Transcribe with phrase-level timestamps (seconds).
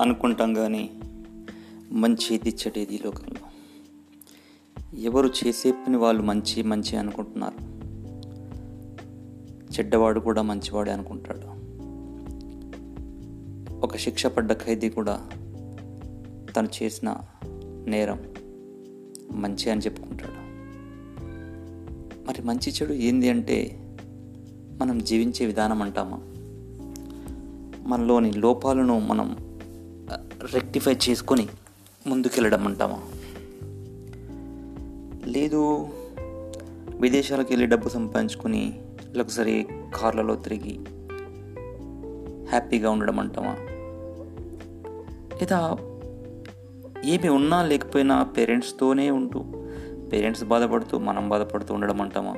[0.00, 0.90] అనుకుంటాం కానీ
[1.92, 3.48] మంచిది చెడేది ఈ లోకంలో.
[4.98, 7.78] ఎవరు చేసే పని వాళ్ళు మంచి మంచి అనుకుంటున్నారు.
[9.72, 11.58] చెడ్డవాడు కూడా మంచివాడే అనుకుంటాడు.
[13.80, 15.28] ఒక శిక్ష పడ్డ ఖైదీ కూడా
[16.56, 17.16] తను చేసిన
[17.86, 18.34] నేరం
[19.32, 20.48] మంచి అని చెప్పుకుంటాడు.
[22.26, 23.84] మరి మంచి చెడు ఏంది అంటే
[24.80, 26.20] మనం జీవించే విధానం అంటామా?
[27.88, 29.47] మనలోని లోపాలను మనం
[30.46, 31.48] రెక్టిఫై చేసుకొని
[32.06, 32.98] ముందుకెళ్ళడం అంటామా
[35.26, 35.90] లేదు
[37.00, 38.62] విదేశాలకు వెళ్ళి డబ్బు సంపాదించుకొని
[39.16, 40.78] లగ్జరీ కార్లలో తిరిగి
[42.50, 43.54] హ్యాపీగా ఉండడం అంటామా
[45.40, 45.60] లేదా
[47.04, 49.40] ఏమి ఉన్నా లేకపోయినా పేరెంట్స్తోనే ఉంటూ
[50.12, 52.34] పేరెంట్స్ బాధపడుతూ మనం బాధపడుతూ ఉండడం అంటామా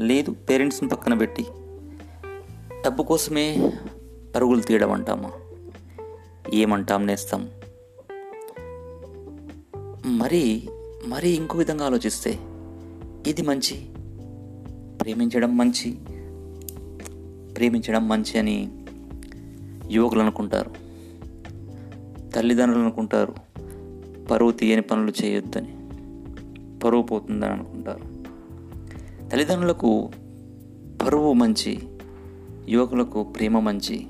[0.00, 1.46] లేదు పేరెంట్స్ని పక్కన పెట్టి
[2.84, 3.46] డబ్బు కోసమే
[4.36, 5.30] పరుగులు తీయడం అంటామా
[6.54, 7.48] ఏమంటాం నేస్తాం?
[10.06, 10.68] మరి
[11.06, 12.38] మరి ఇంకో విధంగా ఆలోచిస్తే
[13.26, 13.86] ఇది మంచి?
[15.00, 15.90] ప్రేమించడం మంచి?
[17.54, 18.70] ప్రేమించడం మంచి అని
[19.90, 20.70] యువకులు అనుకుంటారు.
[22.30, 23.34] తల్లిదండ్రులు అనుకుంటారు.
[24.30, 25.76] పరువు తీయని పనులు చేయొద్దని.
[26.78, 28.22] పరువు పోతుందని అనుకుంటారు.
[29.28, 30.10] తల్లిదండ్రులకు
[31.02, 31.82] పరువు మంచి
[32.68, 34.06] యువకులకు ప్రేమ మంచి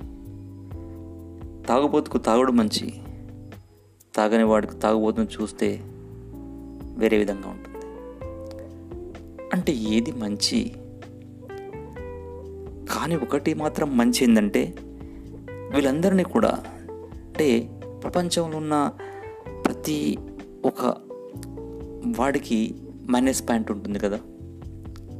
[1.69, 2.93] తాగుబోతుకు తాగుడు మంచి
[4.15, 5.81] తాగని వాడికి తాగుబోతును చూస్తే
[6.97, 7.87] వేరే విధంగా ఉంటుంది.
[9.53, 10.73] అంటే ఏది మంచి?
[12.93, 14.75] కానీ ఒకటి మాత్రం మంచి ఏంటంటే
[15.75, 16.59] వీళ్ళందరినీ కూడా
[17.13, 18.93] అంటే ప్రపంచంలో ఉన్న
[19.67, 20.19] ప్రతి
[20.65, 20.97] ఒక
[22.19, 22.75] వాడికి
[23.11, 24.21] మైనస్ పాయింట్ ఉంటుంది కదా.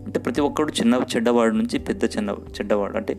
[0.05, 2.97] అంటే ప్రతి ఒక్కడు చిన్న చెడ్డవాడు నుంచి పెద్ద చిన్న చెడ్డవాడు.
[2.97, 3.19] అంటే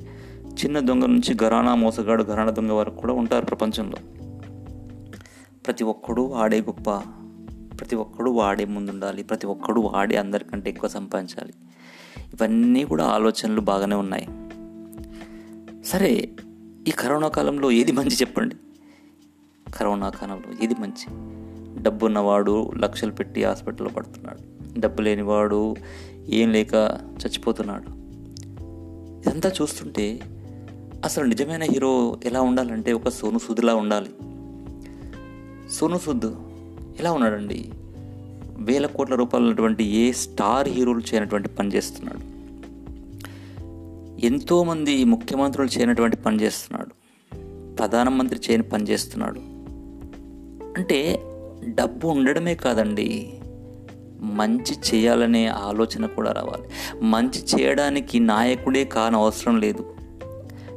[0.53, 3.97] చిన్న దొంగ నుంచి ఘరానా మోసగాడు ఘరానా దొంగ వరకు కూడా ఉంటారు ప్రపంచంలో.
[5.65, 6.89] ప్రతి ఒక్కడు వాడే గొప్ప
[7.79, 11.53] ప్రతి ఒక్కడు వాడే ముందుండాలి ప్రతి ఒక్కడు వాడే అందరికంటే ఎక్కువ సంపాదించాలి.
[12.19, 14.27] ఇవన్నీ కూడా ఆలోచనలు బాగానే ఉన్నాయి.
[15.83, 16.29] సరే
[16.87, 18.55] ఈ కరోనా కాలంలో ఏది మంచి చెప్పండి?
[19.77, 21.33] కరోనా కాలంలో ఏది మంచి?
[21.83, 24.53] డబ్బు ఉన్నవాడు లక్షలు పెట్టి హాస్పిటల్లో పడుతున్నాడు.
[24.79, 25.75] డబ్బు లేనివాడు
[26.27, 26.73] ఏం లేక
[27.25, 28.03] చచ్చిపోతున్నాడు.
[29.19, 30.19] ఇదంతా చూస్తుంటే
[31.03, 34.09] అసలు నిజమైన హీరో ఎలా ఉండాలంటే ఒక సోను సూద్లా ఉండాలి.
[35.71, 36.25] సోను సూద్
[36.99, 37.71] ఎలా ఉన్నాడండి?
[38.55, 42.33] వేల కోట్ల రూపాయలు ఉన్నటువంటి ఏ స్టార్ హీరోలు చేయనటువంటి పని చేస్తున్నాడు.
[44.25, 46.89] ఎంతోమంది ముఖ్యమంత్రులు చేయనటువంటి పని చేస్తున్నాడు.
[47.75, 49.39] ప్రధానమంత్రి చేయని పని చేస్తున్నాడు.
[50.77, 51.19] అంటే
[51.65, 53.33] డబ్బు ఉండడమే కాదండి
[54.21, 56.69] మంచి చేయాలనే ఆలోచన కూడా రావాలి.
[57.05, 59.93] మంచి చేయడానికి నాయకుడే కాని అవసరం లేదు.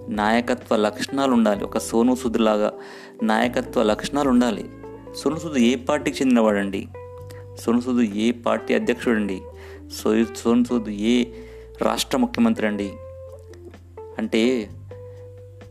[0.08, 1.64] నాయకత్వ లక్షణాలు ఉండాలి.
[1.64, 2.72] ఒక సోను సుద్లాగా
[3.22, 4.70] నాయకత్వ లక్షణాలు ఉండాలి.
[5.16, 6.88] సోను సూద్ ఏ పార్టీకి చెందినవాడండి?
[7.58, 9.40] సోను సూద్ ఏ పార్టీ అధ్యక్షుడండి?
[9.94, 11.24] సో సోను సూద్ ఏ
[11.82, 12.92] రాష్ట్ర ముఖ్యమంత్రి అండి?
[14.18, 14.70] అంటే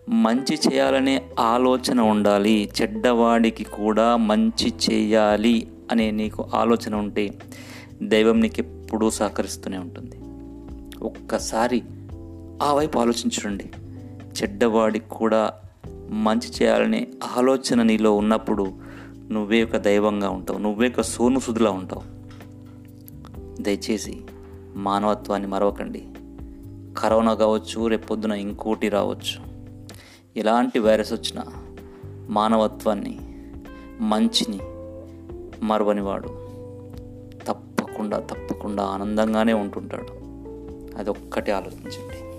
[0.09, 2.69] మంచి చేయాలనే ఆలోచన ఉండాలి.
[2.81, 7.33] చెడ్డవాడికి కూడా మంచి చేయాలి అనే నీకు ఆలోచన ఉంటే
[8.03, 10.19] దైవం నీకు ఎప్పుడూ సహకరిస్తూనే ఉంటుంది.
[11.05, 11.83] ఒక్కసారి
[12.63, 13.69] ఆ వైపు ఆలోచించండి.
[14.41, 15.53] చెడ్డవాడికి కూడా
[16.09, 17.07] మంచి చేయాలనే
[17.37, 18.73] ఆలోచన నీలో ఉన్నప్పుడు
[19.31, 20.59] నువ్వే ఒక దైవంగా ఉంటావు.
[20.59, 22.15] నువ్వే ఒక సోను సుధులా ఉంటావు.
[23.61, 24.21] దయచేసి
[24.75, 26.03] మానవత్వాన్ని మరవకండి.
[26.97, 29.45] కరోనా కావచ్చు రేపొద్దున ఇంకోటి రావచ్చు.
[30.37, 31.43] ఎలాంటి వైరస్ వచ్చినా
[32.29, 33.19] మానవత్వాన్ని
[34.01, 34.59] మంచిని
[35.65, 36.27] మరవనివాడు.
[37.47, 40.07] తప్పకుండా తప్పకుండా ఆనందంగానే ఉంటుంటాడు.
[40.97, 42.34] అదొక్కటి ఆలోచించండి.